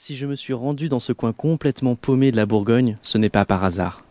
Si 0.00 0.14
je 0.14 0.26
me 0.26 0.36
suis 0.36 0.52
rendu 0.52 0.88
dans 0.88 1.00
ce 1.00 1.12
coin 1.12 1.32
complètement 1.32 1.96
paumé 1.96 2.30
de 2.30 2.36
la 2.36 2.46
Bourgogne, 2.46 2.98
ce 3.02 3.18
n'est 3.18 3.28
pas 3.28 3.44
par 3.44 3.64
hasard. 3.64 4.04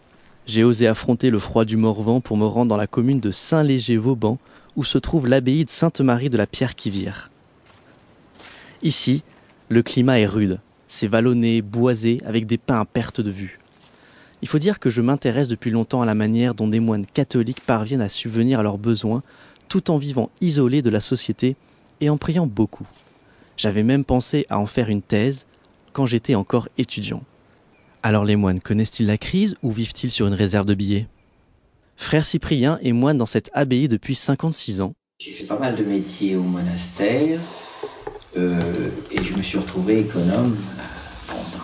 J'ai 0.46 0.66
osé 0.66 0.86
affronter 0.86 1.30
le 1.30 1.40
froid 1.40 1.64
du 1.64 1.78
Morvan 1.78 2.20
pour 2.20 2.36
me 2.36 2.46
rendre 2.46 2.68
dans 2.68 2.76
la 2.76 2.88
commune 2.88 3.22
de 3.22 3.32
Saint-Léger-Vauban, 3.32 4.38
où 4.76 4.84
se 4.84 4.98
trouve 4.98 5.28
l'abbaye 5.28 5.64
de 5.64 5.70
Sainte-Marie 5.70 6.30
de 6.30 6.36
la 6.36 6.46
Pierre-qui-Vire. 6.46 7.32
Ici, 8.84 9.24
le 9.70 9.82
climat 9.82 10.20
est 10.20 10.26
rude. 10.26 10.60
C'est 10.88 11.08
vallonné, 11.08 11.62
boisé, 11.62 12.20
avec 12.26 12.48
des 12.48 12.58
pins 12.58 12.82
à 12.82 12.86
perte 12.86 13.22
de 13.22 13.32
vue. 13.32 13.58
Il 14.42 14.50
faut 14.50 14.60
dire 14.60 14.80
que 14.80 14.90
je 14.90 15.02
m'intéresse 15.02 15.48
depuis 15.48 15.72
longtemps 15.72 16.02
à 16.02 16.06
la 16.06 16.16
manière 16.16 16.54
dont 16.54 16.68
des 16.68 16.82
moines 16.82 17.06
catholiques 17.06 17.62
parviennent 17.62 18.02
à 18.02 18.10
subvenir 18.10 18.60
à 18.60 18.64
leurs 18.64 18.78
besoins 18.78 19.24
tout 19.70 19.90
en 19.90 19.98
vivant 19.98 20.32
isolés 20.42 20.82
de 20.82 20.90
la 20.90 21.02
société 21.02 21.56
et 22.02 22.10
en 22.10 22.18
priant 22.18 22.46
beaucoup. 22.46 22.88
J'avais 23.56 23.84
même 23.84 24.04
pensé 24.04 24.46
à 24.50 24.60
en 24.60 24.66
faire 24.66 24.90
une 24.90 25.02
thèse 25.02 25.47
quand 25.98 26.06
j'étais 26.06 26.36
encore 26.36 26.68
étudiant. 26.78 27.24
Alors 28.04 28.24
les 28.24 28.36
moines 28.36 28.60
connaissent-ils 28.60 29.08
la 29.08 29.18
crise 29.18 29.58
ou 29.64 29.72
vivent-ils 29.72 30.12
sur 30.12 30.28
une 30.28 30.36
réserve 30.36 30.68
de 30.68 30.76
billets? 30.76 31.08
Frère 31.96 32.24
Cyprien 32.24 32.78
est 32.84 32.92
moine 32.92 33.18
dans 33.18 33.26
cette 33.26 33.50
abbaye 33.54 33.88
depuis 33.88 34.14
56 34.14 34.82
ans. 34.82 34.94
J'ai 35.18 35.32
fait 35.32 35.46
pas 35.46 35.58
mal 35.58 35.76
de 35.76 35.84
métiers 35.84 36.36
au 36.36 36.44
monastère 36.44 37.40
euh, 38.38 38.60
et 39.10 39.24
je 39.24 39.36
me 39.36 39.42
suis 39.42 39.58
retrouvé 39.58 40.02
économe 40.02 40.56
euh, 40.56 40.84
pendant 41.30 41.64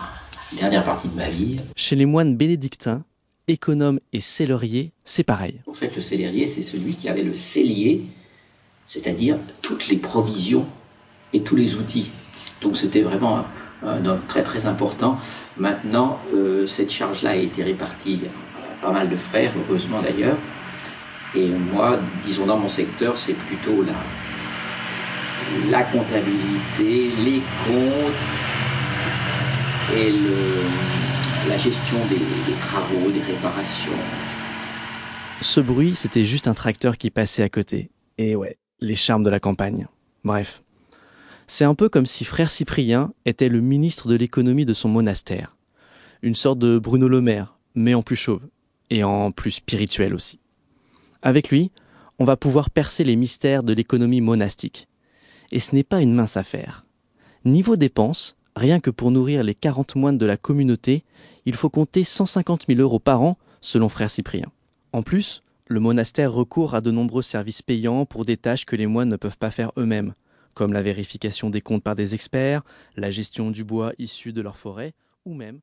la 0.50 0.58
dernière 0.58 0.84
partie 0.84 1.06
de 1.06 1.14
ma 1.14 1.30
vie. 1.30 1.60
Chez 1.76 1.94
les 1.94 2.04
moines 2.04 2.36
bénédictins, 2.36 3.04
économe 3.46 4.00
et 4.12 4.20
cellerier, 4.20 4.90
c'est 5.04 5.22
pareil. 5.22 5.60
En 5.68 5.74
fait, 5.74 5.94
le 5.94 6.00
cellerier, 6.00 6.46
c'est 6.46 6.64
celui 6.64 6.96
qui 6.96 7.08
avait 7.08 7.22
le 7.22 7.34
cellier, 7.34 8.02
c'est-à-dire 8.84 9.38
toutes 9.62 9.86
les 9.86 9.96
provisions 9.96 10.66
et 11.32 11.42
tous 11.42 11.54
les 11.54 11.76
outils. 11.76 12.10
Donc 12.64 12.76
c'était 12.78 13.02
vraiment 13.02 13.44
un, 13.86 14.04
homme 14.06 14.22
très 14.26 14.42
très 14.42 14.66
important. 14.66 15.18
Maintenant, 15.58 16.18
euh, 16.34 16.66
cette 16.66 16.90
charge-là 16.90 17.30
a 17.30 17.36
été 17.36 17.62
répartie 17.62 18.22
à 18.82 18.86
pas 18.86 18.92
mal 18.92 19.10
de 19.10 19.16
frères, 19.16 19.52
heureusement 19.56 20.00
d'ailleurs. 20.00 20.38
Et 21.34 21.48
moi, 21.48 21.98
disons 22.22 22.46
dans 22.46 22.56
mon 22.56 22.70
secteur, 22.70 23.18
c'est 23.18 23.34
plutôt 23.34 23.84
la, 25.70 25.82
comptabilité, 25.84 27.12
les 27.22 27.42
comptes 27.66 28.14
et 29.94 30.12
la 31.48 31.56
gestion 31.58 31.98
des, 32.08 32.16
des 32.16 32.58
travaux, 32.60 33.10
des 33.10 33.20
réparations. 33.20 33.92
Ce 35.42 35.60
bruit, 35.60 35.94
c'était 35.94 36.24
juste 36.24 36.48
un 36.48 36.54
tracteur 36.54 36.96
qui 36.96 37.10
passait 37.10 37.42
à 37.42 37.50
côté. 37.50 37.90
Et 38.16 38.36
ouais, 38.36 38.56
les 38.80 38.94
charmes 38.94 39.22
de 39.24 39.30
la 39.30 39.40
campagne. 39.40 39.86
Bref. 40.24 40.63
C'est 41.46 41.64
un 41.64 41.74
peu 41.74 41.88
comme 41.88 42.06
si 42.06 42.24
frère 42.24 42.50
Cyprien 42.50 43.12
était 43.26 43.48
le 43.48 43.60
ministre 43.60 44.08
de 44.08 44.14
l'économie 44.14 44.64
de 44.64 44.74
son 44.74 44.88
monastère. 44.88 45.56
Une 46.22 46.34
sorte 46.34 46.58
de 46.58 46.78
Bruno 46.78 47.06
Le 47.06 47.20
Maire, 47.20 47.58
mais 47.74 47.94
en 47.94 48.02
plus 48.02 48.16
chauve. 48.16 48.42
Et 48.90 49.04
en 49.04 49.30
plus 49.30 49.50
spirituel 49.50 50.14
aussi. 50.14 50.38
Avec 51.22 51.50
lui, 51.50 51.70
on 52.18 52.24
va 52.24 52.36
pouvoir 52.36 52.70
percer 52.70 53.04
les 53.04 53.16
mystères 53.16 53.62
de 53.62 53.72
l'économie 53.72 54.20
monastique. 54.20 54.88
Et 55.52 55.58
ce 55.58 55.74
n'est 55.74 55.84
pas 55.84 56.00
une 56.00 56.14
mince 56.14 56.36
affaire. 56.36 56.84
Niveau 57.44 57.76
dépenses, 57.76 58.36
rien 58.56 58.80
que 58.80 58.90
pour 58.90 59.10
nourrir 59.10 59.42
les 59.42 59.54
40 59.54 59.96
moines 59.96 60.18
de 60.18 60.26
la 60.26 60.36
communauté, 60.36 61.04
il 61.44 61.54
faut 61.54 61.70
compter 61.70 62.04
150 62.04 62.66
000 62.68 62.80
euros 62.80 62.98
par 62.98 63.22
an, 63.22 63.36
selon 63.60 63.88
frère 63.88 64.10
Cyprien. 64.10 64.50
En 64.92 65.02
plus, 65.02 65.42
le 65.66 65.80
monastère 65.80 66.32
recourt 66.32 66.74
à 66.74 66.80
de 66.80 66.90
nombreux 66.90 67.22
services 67.22 67.62
payants 67.62 68.06
pour 68.06 68.24
des 68.24 68.36
tâches 68.36 68.66
que 68.66 68.76
les 68.76 68.86
moines 68.86 69.08
ne 69.08 69.16
peuvent 69.16 69.38
pas 69.38 69.50
faire 69.50 69.72
eux-mêmes, 69.76 70.14
comme 70.54 70.72
la 70.72 70.82
vérification 70.82 71.50
des 71.50 71.60
comptes 71.60 71.82
par 71.82 71.96
des 71.96 72.14
experts, 72.14 72.62
la 72.96 73.10
gestion 73.10 73.50
du 73.50 73.64
bois 73.64 73.92
issu 73.98 74.32
de 74.32 74.40
leur 74.40 74.56
forêt, 74.56 74.94
ou 75.24 75.34
même 75.34 75.60